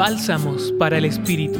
Bálsamos 0.00 0.72
para 0.78 0.96
el 0.96 1.04
Espíritu. 1.04 1.58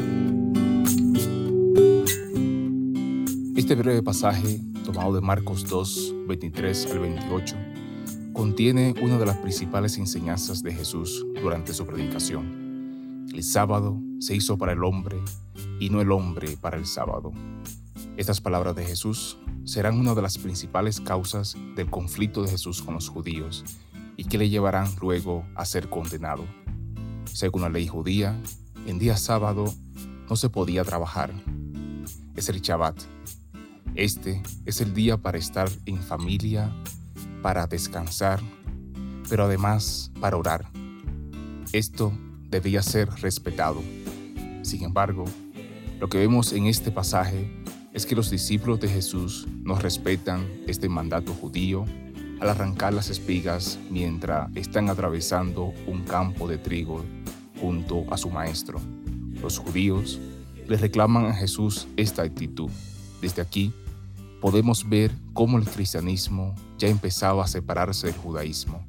Este 3.55 3.75
breve 3.75 4.01
pasaje, 4.01 4.59
tomado 4.83 5.13
de 5.13 5.21
Marcos 5.21 5.69
2, 5.69 6.15
23 6.27 6.87
al 6.87 6.99
28, 7.01 7.55
contiene 8.33 8.95
una 8.99 9.19
de 9.19 9.27
las 9.27 9.37
principales 9.37 9.99
enseñanzas 9.99 10.63
de 10.63 10.73
Jesús 10.73 11.23
durante 11.39 11.71
su 11.71 11.85
predicación. 11.85 13.27
El 13.31 13.43
sábado 13.43 14.01
se 14.17 14.35
hizo 14.35 14.57
para 14.57 14.71
el 14.71 14.83
hombre 14.83 15.19
y 15.79 15.91
no 15.91 16.01
el 16.01 16.11
hombre 16.11 16.57
para 16.59 16.77
el 16.77 16.87
sábado. 16.87 17.31
Estas 18.17 18.41
palabras 18.41 18.75
de 18.75 18.85
Jesús 18.85 19.37
serán 19.65 19.99
una 19.99 20.15
de 20.15 20.23
las 20.23 20.39
principales 20.39 20.99
causas 20.99 21.55
del 21.75 21.91
conflicto 21.91 22.41
de 22.41 22.49
Jesús 22.49 22.81
con 22.81 22.95
los 22.95 23.07
judíos 23.07 23.63
y 24.17 24.23
que 24.23 24.39
le 24.39 24.49
llevarán 24.49 24.87
luego 24.99 25.45
a 25.53 25.63
ser 25.63 25.91
condenado. 25.91 26.43
Según 27.25 27.61
la 27.61 27.69
ley 27.69 27.87
judía, 27.87 28.39
en 28.85 28.99
día 28.99 29.17
sábado 29.17 29.73
no 30.29 30.35
se 30.35 30.49
podía 30.49 30.83
trabajar. 30.83 31.31
Es 32.35 32.49
el 32.49 32.61
Shabbat. 32.61 32.95
Este 33.95 34.41
es 34.65 34.81
el 34.81 34.93
día 34.93 35.17
para 35.17 35.37
estar 35.37 35.69
en 35.85 35.97
familia, 35.97 36.71
para 37.41 37.67
descansar, 37.67 38.39
pero 39.29 39.45
además 39.45 40.11
para 40.19 40.37
orar. 40.37 40.65
Esto 41.73 42.11
debía 42.49 42.81
ser 42.81 43.09
respetado. 43.21 43.81
Sin 44.61 44.83
embargo, 44.83 45.25
lo 45.99 46.09
que 46.09 46.17
vemos 46.17 46.53
en 46.53 46.65
este 46.67 46.91
pasaje 46.91 47.51
es 47.93 48.05
que 48.05 48.15
los 48.15 48.29
discípulos 48.29 48.79
de 48.79 48.87
Jesús 48.87 49.47
no 49.63 49.75
respetan 49.75 50.47
este 50.67 50.87
mandato 50.87 51.33
judío 51.33 51.85
al 52.41 52.49
arrancar 52.49 52.93
las 52.93 53.09
espigas 53.09 53.79
mientras 53.91 54.49
están 54.55 54.89
atravesando 54.89 55.73
un 55.85 56.01
campo 56.03 56.47
de 56.47 56.57
trigo 56.57 57.05
junto 57.61 58.03
a 58.11 58.17
su 58.17 58.31
maestro. 58.31 58.81
Los 59.41 59.59
judíos 59.59 60.19
le 60.67 60.77
reclaman 60.77 61.27
a 61.27 61.35
Jesús 61.35 61.87
esta 61.97 62.23
actitud. 62.23 62.71
Desde 63.21 63.43
aquí 63.43 63.71
podemos 64.41 64.89
ver 64.89 65.11
cómo 65.33 65.59
el 65.59 65.65
cristianismo 65.65 66.55
ya 66.79 66.87
empezaba 66.87 67.43
a 67.43 67.47
separarse 67.47 68.07
del 68.07 68.17
judaísmo. 68.17 68.83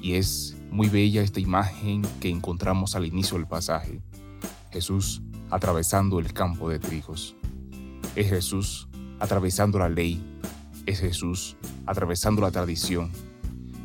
Y 0.00 0.14
es 0.14 0.56
muy 0.70 0.88
bella 0.88 1.22
esta 1.22 1.40
imagen 1.40 2.02
que 2.20 2.30
encontramos 2.30 2.94
al 2.94 3.06
inicio 3.06 3.36
del 3.38 3.48
pasaje. 3.48 4.00
Jesús 4.70 5.20
atravesando 5.50 6.20
el 6.20 6.32
campo 6.32 6.70
de 6.70 6.78
trigos. 6.78 7.34
Es 8.14 8.28
Jesús 8.28 8.88
atravesando 9.18 9.80
la 9.80 9.88
ley, 9.88 10.22
es 10.88 11.00
Jesús 11.00 11.54
atravesando 11.84 12.40
la 12.40 12.50
tradición, 12.50 13.10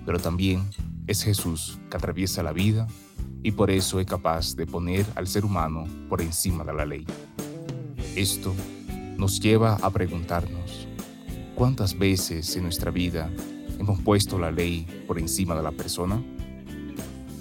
pero 0.05 0.19
también 0.19 0.63
es 1.05 1.21
Jesús 1.21 1.77
que 1.91 1.97
atraviesa 1.97 2.43
la 2.43 2.53
vida 2.53 2.87
y 3.43 3.51
por 3.51 3.71
eso 3.71 3.99
es 3.99 4.07
capaz 4.07 4.55
de 4.55 4.65
poner 4.65 5.05
al 5.15 5.27
ser 5.27 5.43
humano 5.43 5.85
por 6.07 6.21
encima 6.21 6.63
de 6.63 6.73
la 6.73 6.85
ley. 6.85 7.05
Esto 8.15 8.55
nos 9.17 9.41
lleva 9.41 9.75
a 9.81 9.89
preguntarnos, 9.89 10.87
¿cuántas 11.55 11.97
veces 11.97 12.55
en 12.55 12.63
nuestra 12.63 12.89
vida 12.89 13.29
hemos 13.77 13.99
puesto 13.99 14.39
la 14.39 14.49
ley 14.49 14.88
por 15.05 15.19
encima 15.19 15.55
de 15.55 15.63
la 15.63 15.71
persona? 15.71 16.23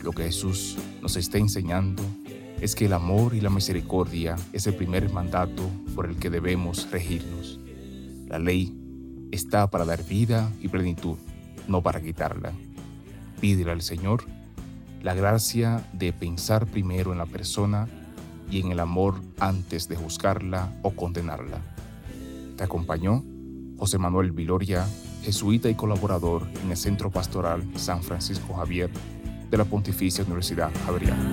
Lo 0.02 0.10
que 0.10 0.24
Jesús 0.24 0.76
nos 1.00 1.16
está 1.16 1.38
enseñando 1.38 2.02
es 2.60 2.74
que 2.74 2.86
el 2.86 2.94
amor 2.94 3.32
y 3.32 3.40
la 3.40 3.50
misericordia 3.50 4.34
es 4.52 4.66
el 4.66 4.74
primer 4.74 5.12
mandato 5.12 5.70
por 5.94 6.06
el 6.06 6.16
que 6.16 6.30
debemos 6.30 6.90
regirnos. 6.90 7.60
La 8.26 8.40
ley 8.40 8.81
está 9.32 9.68
para 9.68 9.84
dar 9.84 10.04
vida 10.04 10.52
y 10.60 10.68
plenitud, 10.68 11.16
no 11.66 11.82
para 11.82 12.00
quitarla. 12.00 12.52
Pídele 13.40 13.72
al 13.72 13.82
Señor 13.82 14.24
la 15.02 15.14
gracia 15.14 15.84
de 15.92 16.12
pensar 16.12 16.66
primero 16.66 17.10
en 17.10 17.18
la 17.18 17.26
persona 17.26 17.88
y 18.48 18.60
en 18.60 18.70
el 18.70 18.78
amor 18.78 19.16
antes 19.40 19.88
de 19.88 19.96
juzgarla 19.96 20.72
o 20.82 20.92
condenarla. 20.92 21.58
Te 22.56 22.62
acompañó 22.62 23.24
José 23.78 23.98
Manuel 23.98 24.30
Viloria, 24.30 24.86
jesuita 25.24 25.68
y 25.68 25.74
colaborador 25.74 26.46
en 26.62 26.70
el 26.70 26.76
Centro 26.76 27.10
Pastoral 27.10 27.64
San 27.76 28.02
Francisco 28.02 28.54
Javier 28.54 28.90
de 29.50 29.56
la 29.56 29.64
Pontificia 29.64 30.24
Universidad 30.24 30.70
Javeriana. 30.86 31.32